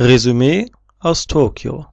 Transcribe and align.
Resümee 0.00 0.70
aus 1.00 1.26
Tokio 1.26 1.86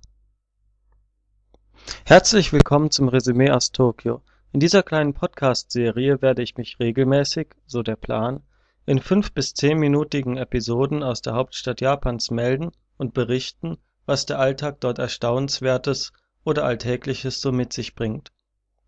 Herzlich 2.05 2.53
willkommen 2.53 2.91
zum 2.91 3.09
Resümee 3.09 3.49
aus 3.49 3.71
Tokio. 3.71 4.21
In 4.51 4.59
dieser 4.59 4.83
kleinen 4.83 5.15
Podcast-Serie 5.15 6.21
werde 6.21 6.43
ich 6.43 6.55
mich 6.55 6.77
regelmäßig, 6.79 7.55
so 7.65 7.81
der 7.81 7.95
Plan, 7.95 8.43
in 8.85 8.99
fünf 8.99 9.33
bis 9.33 9.55
zehnminütigen 9.55 10.37
Episoden 10.37 11.01
aus 11.01 11.23
der 11.23 11.33
Hauptstadt 11.33 11.81
Japans 11.81 12.29
melden 12.29 12.69
und 12.97 13.15
berichten, 13.15 13.79
was 14.05 14.27
der 14.27 14.37
Alltag 14.37 14.81
dort 14.81 14.99
Erstaunenswertes 14.99 16.13
oder 16.43 16.63
Alltägliches 16.63 17.41
so 17.41 17.51
mit 17.51 17.73
sich 17.73 17.95
bringt. 17.95 18.31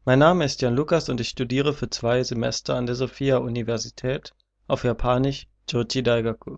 Mein 0.05 0.19
Name 0.19 0.45
ist 0.45 0.61
Jan 0.61 0.75
Lukas 0.75 1.09
und 1.09 1.19
ich 1.19 1.29
studiere 1.29 1.73
für 1.73 1.89
zwei 1.89 2.21
Semester 2.21 2.75
an 2.75 2.85
der 2.85 2.93
Sophia-Universität, 2.93 4.35
auf 4.67 4.83
Japanisch 4.83 5.47
Jochi 5.67 6.03
Daigaku. 6.03 6.57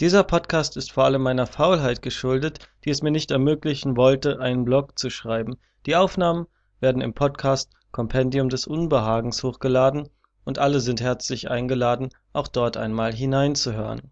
Dieser 0.00 0.24
Podcast 0.24 0.78
ist 0.78 0.92
vor 0.92 1.04
allem 1.04 1.20
meiner 1.20 1.46
Faulheit 1.46 2.00
geschuldet, 2.00 2.70
die 2.86 2.90
es 2.90 3.02
mir 3.02 3.10
nicht 3.10 3.30
ermöglichen 3.30 3.98
wollte, 3.98 4.40
einen 4.40 4.64
Blog 4.64 4.98
zu 4.98 5.10
schreiben. 5.10 5.58
Die 5.84 5.94
Aufnahmen 5.94 6.46
werden 6.80 7.02
im 7.02 7.12
Podcast 7.12 7.70
Kompendium 7.92 8.48
des 8.48 8.66
Unbehagens 8.66 9.42
hochgeladen 9.42 10.08
und 10.46 10.58
alle 10.58 10.80
sind 10.80 11.02
herzlich 11.02 11.50
eingeladen, 11.50 12.08
auch 12.32 12.48
dort 12.48 12.78
einmal 12.78 13.12
hineinzuhören. 13.12 14.10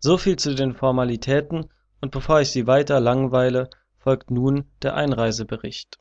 So 0.00 0.18
viel 0.18 0.34
zu 0.34 0.56
den 0.56 0.74
Formalitäten 0.74 1.70
und 2.00 2.10
bevor 2.10 2.40
ich 2.40 2.50
Sie 2.50 2.66
weiter 2.66 2.98
langweile, 2.98 3.70
folgt 3.98 4.32
nun 4.32 4.64
der 4.82 4.94
Einreisebericht. 4.94 6.00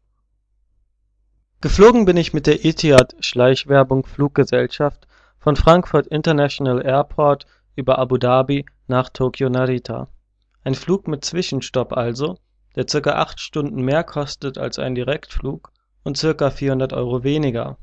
Geflogen 1.61 2.05
bin 2.05 2.17
ich 2.17 2.33
mit 2.33 2.47
der 2.47 2.65
Etihad 2.65 3.13
Schleichwerbung 3.19 4.07
Fluggesellschaft 4.07 5.05
von 5.37 5.55
Frankfurt 5.55 6.07
International 6.07 6.83
Airport 6.83 7.45
über 7.75 7.99
Abu 7.99 8.17
Dhabi 8.17 8.65
nach 8.89 9.09
Tokio 9.09 9.49
Narita. 9.49 10.09
Ein 10.63 10.75
Flug 10.75 11.07
mit 11.07 11.23
Zwischenstopp 11.23 11.93
also, 11.93 12.37
der 12.75 12.85
ca. 12.85 13.11
8 13.11 13.39
Stunden 13.39 13.83
mehr 13.83 14.03
kostet 14.03 14.57
als 14.57 14.79
ein 14.79 14.95
Direktflug 14.95 15.71
und 16.03 16.19
ca. 16.19 16.49
400 16.49 16.93
Euro 16.93 17.23
weniger. 17.23 17.77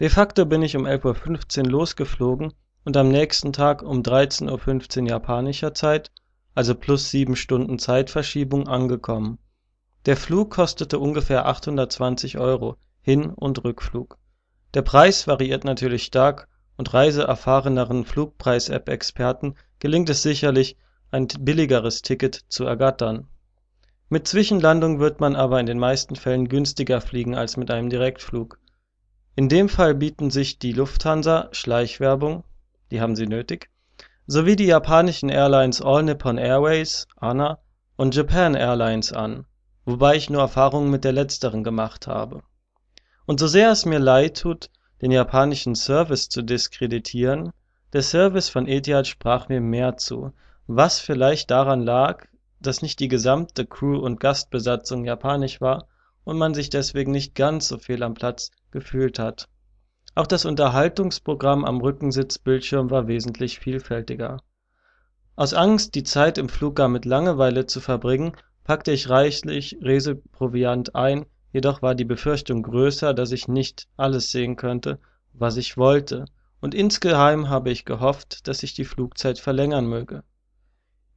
De 0.00 0.08
facto 0.08 0.44
bin 0.46 0.62
ich 0.62 0.76
um 0.76 0.84
11:15 0.84 1.64
Uhr 1.64 1.70
losgeflogen 1.70 2.52
und 2.84 2.96
am 2.96 3.08
nächsten 3.08 3.52
Tag 3.52 3.82
um 3.82 4.02
13:15 4.02 5.02
Uhr 5.02 5.08
japanischer 5.08 5.74
Zeit, 5.74 6.10
also 6.54 6.74
plus 6.74 7.10
7 7.10 7.36
Stunden 7.36 7.78
Zeitverschiebung, 7.78 8.68
angekommen. 8.68 9.38
Der 10.06 10.16
Flug 10.16 10.50
kostete 10.50 10.98
ungefähr 10.98 11.46
820 11.46 12.38
Euro 12.38 12.76
Hin 13.00 13.30
und 13.30 13.62
Rückflug. 13.64 14.18
Der 14.74 14.82
Preis 14.82 15.26
variiert 15.26 15.64
natürlich 15.64 16.04
stark 16.04 16.48
und 16.82 16.92
reiseerfahreneren 16.94 18.04
Flugpreis-App-Experten 18.04 19.54
gelingt 19.78 20.10
es 20.10 20.24
sicherlich, 20.24 20.76
ein 21.12 21.28
billigeres 21.28 22.02
Ticket 22.02 22.34
zu 22.48 22.64
ergattern. 22.64 23.28
Mit 24.08 24.26
Zwischenlandung 24.26 24.98
wird 24.98 25.20
man 25.20 25.36
aber 25.36 25.60
in 25.60 25.66
den 25.66 25.78
meisten 25.78 26.16
Fällen 26.16 26.48
günstiger 26.48 27.00
fliegen 27.00 27.36
als 27.36 27.56
mit 27.56 27.70
einem 27.70 27.88
Direktflug. 27.88 28.58
In 29.36 29.48
dem 29.48 29.68
Fall 29.68 29.94
bieten 29.94 30.30
sich 30.30 30.58
die 30.58 30.72
Lufthansa 30.72 31.50
(Schleichwerbung, 31.52 32.42
die 32.90 33.00
haben 33.00 33.14
Sie 33.14 33.28
nötig) 33.28 33.70
sowie 34.26 34.56
die 34.56 34.66
japanischen 34.66 35.28
Airlines 35.28 35.80
All 35.80 36.02
Nippon 36.02 36.36
Airways 36.36 37.06
(ANA) 37.14 37.60
und 37.94 38.16
Japan 38.16 38.56
Airlines 38.56 39.12
an, 39.12 39.46
wobei 39.84 40.16
ich 40.16 40.30
nur 40.30 40.42
Erfahrungen 40.42 40.90
mit 40.90 41.04
der 41.04 41.12
letzteren 41.12 41.62
gemacht 41.62 42.08
habe. 42.08 42.42
Und 43.24 43.38
so 43.38 43.46
sehr 43.46 43.70
es 43.70 43.86
mir 43.86 44.00
leid 44.00 44.38
tut 44.38 44.68
den 45.02 45.10
japanischen 45.10 45.74
Service 45.74 46.28
zu 46.28 46.42
diskreditieren, 46.42 47.50
der 47.92 48.02
Service 48.02 48.48
von 48.48 48.68
Etihad 48.68 49.06
sprach 49.06 49.48
mir 49.48 49.60
mehr 49.60 49.96
zu, 49.96 50.32
was 50.66 51.00
vielleicht 51.00 51.50
daran 51.50 51.82
lag, 51.82 52.26
dass 52.60 52.80
nicht 52.80 53.00
die 53.00 53.08
gesamte 53.08 53.66
Crew 53.66 53.98
und 53.98 54.20
Gastbesatzung 54.20 55.04
japanisch 55.04 55.60
war 55.60 55.88
und 56.24 56.38
man 56.38 56.54
sich 56.54 56.70
deswegen 56.70 57.10
nicht 57.10 57.34
ganz 57.34 57.68
so 57.68 57.78
fehl 57.78 58.02
am 58.02 58.14
Platz 58.14 58.52
gefühlt 58.70 59.18
hat. 59.18 59.48
Auch 60.14 60.26
das 60.26 60.44
Unterhaltungsprogramm 60.44 61.64
am 61.64 61.80
Rückensitzbildschirm 61.80 62.90
war 62.90 63.08
wesentlich 63.08 63.58
vielfältiger. 63.58 64.40
Aus 65.34 65.52
Angst, 65.52 65.94
die 65.96 66.04
Zeit 66.04 66.38
im 66.38 66.48
Flug 66.48 66.76
gar 66.76 66.88
mit 66.88 67.06
Langeweile 67.06 67.66
zu 67.66 67.80
verbringen, 67.80 68.36
packte 68.64 68.92
ich 68.92 69.08
reichlich 69.08 69.78
Reseproviant 69.82 70.94
ein 70.94 71.26
Jedoch 71.52 71.82
war 71.82 71.94
die 71.94 72.06
Befürchtung 72.06 72.62
größer, 72.62 73.12
dass 73.12 73.30
ich 73.30 73.46
nicht 73.46 73.86
alles 73.98 74.30
sehen 74.30 74.56
könnte, 74.56 74.98
was 75.34 75.58
ich 75.58 75.76
wollte, 75.76 76.24
und 76.62 76.74
insgeheim 76.74 77.50
habe 77.50 77.70
ich 77.70 77.84
gehofft, 77.84 78.48
dass 78.48 78.60
sich 78.60 78.72
die 78.72 78.86
Flugzeit 78.86 79.38
verlängern 79.38 79.86
möge. 79.86 80.24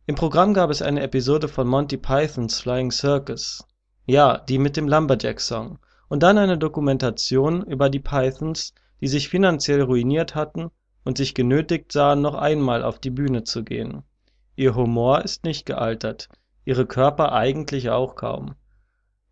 Im 0.08 0.16
Programm 0.16 0.54
gab 0.54 0.70
es 0.72 0.82
eine 0.82 1.02
Episode 1.02 1.48
von 1.48 1.68
Monty 1.68 1.96
Pythons 1.96 2.60
Flying 2.60 2.92
Circus, 2.92 3.66
ja, 4.06 4.38
die 4.38 4.58
mit 4.58 4.76
dem 4.76 4.90
Lumberjack-Song, 4.90 5.80
und 6.10 6.22
dann 6.22 6.38
eine 6.38 6.58
Dokumentation 6.58 7.64
über 7.64 7.90
die 7.90 8.00
Pythons, 8.00 8.74
die 9.00 9.08
sich 9.08 9.30
finanziell 9.30 9.84
ruiniert 9.84 10.36
hatten 10.36 10.70
und 11.06 11.18
sich 11.18 11.34
genötigt 11.34 11.94
sahen, 11.94 12.22
noch 12.22 12.36
einmal 12.36 12.84
auf 12.84 13.00
die 13.00 13.10
Bühne 13.10 13.46
zu 13.46 13.64
gehen. 13.64 14.04
Ihr 14.58 14.76
Humor 14.76 15.24
ist 15.24 15.46
nicht 15.46 15.66
gealtert, 15.66 16.28
ihre 16.66 16.86
Körper 16.86 17.32
eigentlich 17.32 17.90
auch 17.90 18.16
kaum 18.16 18.56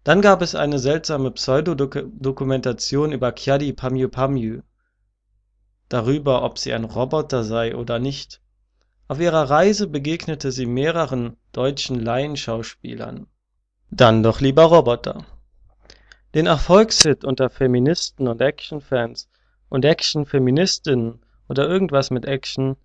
dann 0.04 0.22
gab 0.22 0.42
es 0.42 0.56
eine 0.56 0.80
seltsame 0.80 1.32
Pseudodokumentation 1.32 3.12
über 3.12 3.32
Kyadi 3.32 3.74
Pamyu 3.74 4.10
Pamyu, 4.10 4.62
darüber, 5.90 6.44
ob 6.44 6.58
sie 6.58 6.74
ein 6.74 6.84
Roboter 6.84 7.44
sei 7.44 7.76
oder 7.76 8.00
nicht. 8.00 8.42
Auf 9.08 9.20
ihrer 9.20 9.50
Reise 9.50 9.88
begegnete 9.88 10.52
sie 10.52 10.66
mehreren 10.66 11.38
deutschen 11.52 12.00
Laienschauspielern. 12.00 13.28
Dann 13.92 14.24
doch 14.24 14.42
lieber 14.42 14.64
Roboter. 14.64 15.26
Den 16.34 16.48
Erfolgshit 16.48 17.24
unter 17.24 17.50
Feministen 17.50 18.28
und 18.28 18.42
Actionfans 18.42 19.30
und 19.70 19.86
Actionfeministinnen 19.86 21.20
oder 21.48 21.68
irgendwas 21.68 22.10
mit 22.10 22.26
Action, 22.26 22.76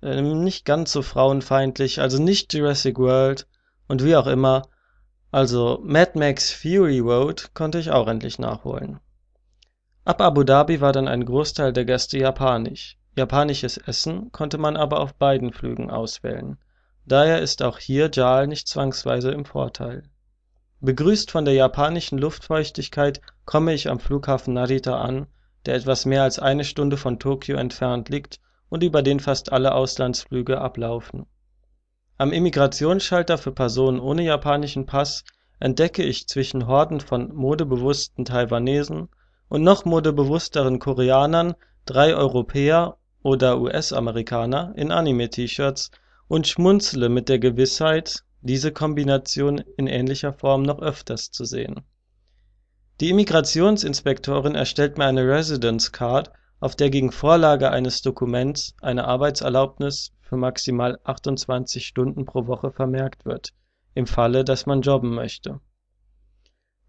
äh, 0.00 0.22
nicht 0.22 0.64
ganz 0.64 0.92
so 0.92 1.02
frauenfeindlich, 1.02 2.00
also 2.00 2.22
nicht 2.22 2.54
Jurassic 2.54 2.98
World 2.98 3.46
und 3.88 4.02
wie 4.04 4.16
auch 4.16 4.26
immer, 4.26 4.62
also 5.30 5.78
Mad 5.82 6.18
Max 6.18 6.50
Fury 6.50 7.00
Road 7.00 7.50
konnte 7.52 7.78
ich 7.78 7.90
auch 7.90 8.08
endlich 8.08 8.38
nachholen. 8.38 8.98
Ab 10.06 10.22
Abu 10.22 10.42
Dhabi 10.42 10.80
war 10.80 10.92
dann 10.92 11.06
ein 11.06 11.26
Großteil 11.26 11.74
der 11.74 11.84
Gäste 11.84 12.18
japanisch. 12.18 12.96
Japanisches 13.14 13.76
Essen 13.76 14.32
konnte 14.32 14.56
man 14.56 14.76
aber 14.76 15.00
auf 15.00 15.14
beiden 15.14 15.52
Flügen 15.52 15.90
auswählen. 15.90 16.56
Daher 17.04 17.42
ist 17.42 17.62
auch 17.62 17.78
hier 17.78 18.10
JAL 18.10 18.46
nicht 18.46 18.68
zwangsweise 18.68 19.30
im 19.30 19.44
Vorteil. 19.44 20.04
Begrüßt 20.80 21.30
von 21.30 21.44
der 21.44 21.54
japanischen 21.54 22.18
Luftfeuchtigkeit 22.18 23.20
komme 23.44 23.74
ich 23.74 23.90
am 23.90 24.00
Flughafen 24.00 24.54
Narita 24.54 24.98
an, 24.98 25.26
der 25.66 25.74
etwas 25.74 26.06
mehr 26.06 26.22
als 26.22 26.38
eine 26.38 26.64
Stunde 26.64 26.96
von 26.96 27.18
Tokio 27.18 27.58
entfernt 27.58 28.08
liegt 28.08 28.40
und 28.70 28.82
über 28.82 29.02
den 29.02 29.20
fast 29.20 29.52
alle 29.52 29.74
Auslandsflüge 29.74 30.58
ablaufen 30.58 31.26
am 32.18 32.32
Immigrationsschalter 32.32 33.38
für 33.38 33.52
Personen 33.52 34.00
ohne 34.00 34.24
japanischen 34.24 34.86
Pass 34.86 35.24
entdecke 35.60 36.02
ich 36.02 36.26
zwischen 36.26 36.66
Horden 36.66 37.00
von 37.00 37.32
modebewussten 37.32 38.24
Taiwanesen 38.24 39.08
und 39.48 39.62
noch 39.62 39.84
modebewussteren 39.84 40.80
Koreanern 40.80 41.54
drei 41.86 42.14
Europäer 42.14 42.98
oder 43.22 43.60
US-Amerikaner 43.60 44.72
in 44.76 44.90
Anime-T-Shirts 44.90 45.92
und 46.26 46.48
schmunzle 46.48 47.08
mit 47.08 47.28
der 47.28 47.38
Gewissheit, 47.38 48.24
diese 48.40 48.72
Kombination 48.72 49.58
in 49.76 49.86
ähnlicher 49.86 50.32
Form 50.32 50.62
noch 50.62 50.80
öfters 50.80 51.30
zu 51.30 51.44
sehen. 51.44 51.82
Die 53.00 53.10
Immigrationsinspektorin 53.10 54.56
erstellt 54.56 54.98
mir 54.98 55.06
eine 55.06 55.24
Residence 55.24 55.92
Card, 55.92 56.32
auf 56.60 56.74
der 56.74 56.90
gegen 56.90 57.12
Vorlage 57.12 57.70
eines 57.70 58.02
Dokuments 58.02 58.74
eine 58.80 59.06
Arbeitserlaubnis 59.06 60.12
für 60.20 60.36
maximal 60.36 60.98
28 61.04 61.86
Stunden 61.86 62.24
pro 62.24 62.46
Woche 62.46 62.70
vermerkt 62.70 63.24
wird, 63.24 63.52
im 63.94 64.06
Falle, 64.06 64.44
dass 64.44 64.66
man 64.66 64.82
jobben 64.82 65.14
möchte. 65.14 65.60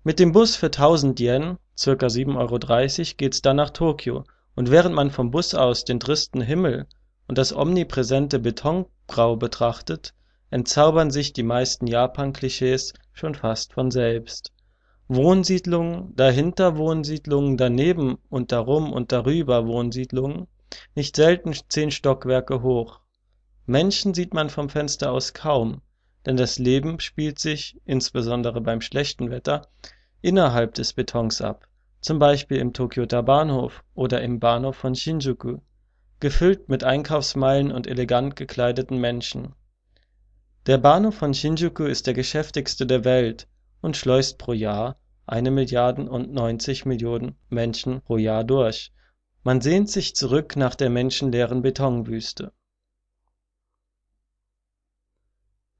Mit 0.03 0.19
dem 0.19 0.31
Bus 0.31 0.55
für 0.55 0.67
1000 0.67 1.19
Yen 1.19 1.57
(ca. 1.81 1.91
7,30 1.91 2.35
Euro) 2.37 3.15
geht's 3.17 3.41
dann 3.41 3.57
nach 3.57 3.69
Tokio 3.69 4.23
und 4.55 4.71
während 4.71 4.95
man 4.95 5.11
vom 5.11 5.29
Bus 5.31 5.53
aus 5.53 5.85
den 5.85 5.99
tristen 5.99 6.41
Himmel 6.41 6.87
und 7.27 7.37
das 7.37 7.55
omnipräsente 7.55 8.39
Betongrau 8.39 9.35
betrachtet, 9.35 10.13
entzaubern 10.49 11.11
sich 11.11 11.31
die 11.31 11.43
meisten 11.43 11.85
Japan-Klischees 11.85 12.93
schon 13.13 13.35
fast 13.35 13.73
von 13.73 13.91
selbst. 13.91 14.51
Wohnsiedlungen, 15.09 16.15
dahinter 16.15 16.77
Wohnsiedlungen, 16.77 17.57
daneben 17.57 18.19
und 18.29 18.51
darum 18.51 18.93
und 18.93 19.11
darüber 19.11 19.65
Wohnsiedlungen, 19.65 20.47
nicht 20.93 21.15
selten 21.15 21.53
zehn 21.67 21.89
Stockwerke 21.89 22.61
hoch 22.61 22.99
Menschen 23.65 24.15
sieht 24.15 24.33
man 24.33 24.49
vom 24.49 24.69
Fenster 24.69 25.11
aus 25.11 25.33
kaum, 25.33 25.81
denn 26.25 26.37
das 26.37 26.57
Leben 26.57 26.99
spielt 26.99 27.37
sich, 27.39 27.79
insbesondere 27.85 28.61
beim 28.61 28.81
schlechten 28.81 29.31
Wetter, 29.31 29.67
innerhalb 30.21 30.75
des 30.75 30.93
Betons 30.93 31.41
ab, 31.41 31.67
zum 32.01 32.19
Beispiel 32.19 32.57
im 32.57 32.73
Tokioter 32.73 33.21
Bahnhof 33.23 33.83
oder 33.95 34.21
im 34.21 34.39
Bahnhof 34.39 34.75
von 34.75 34.95
Shinjuku, 34.95 35.57
gefüllt 36.19 36.69
mit 36.69 36.83
Einkaufsmeilen 36.83 37.71
und 37.71 37.87
elegant 37.87 38.35
gekleideten 38.35 38.99
Menschen. 38.99 39.53
Der 40.67 40.77
Bahnhof 40.77 41.15
von 41.15 41.33
Shinjuku 41.33 41.85
ist 41.85 42.05
der 42.07 42.13
geschäftigste 42.13 42.85
der 42.85 43.05
Welt 43.05 43.47
und 43.81 43.97
schleust 43.97 44.37
pro 44.37 44.53
Jahr 44.53 44.99
eine 45.25 45.51
Milliarden 45.51 46.07
und 46.07 46.31
90 46.31 46.85
Millionen 46.85 47.35
Menschen 47.49 48.01
pro 48.01 48.17
Jahr 48.17 48.43
durch. 48.43 48.91
Man 49.43 49.61
sehnt 49.61 49.89
sich 49.89 50.15
zurück 50.15 50.55
nach 50.55 50.75
der 50.75 50.89
menschenleeren 50.89 51.61
Betonwüste. 51.61 52.51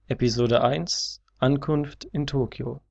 Episode 0.07 0.61
1 0.61 1.21
Ankunft 1.37 2.05
in 2.05 2.27
Tokio 2.27 2.81